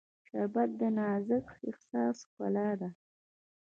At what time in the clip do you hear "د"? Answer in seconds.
0.79-0.81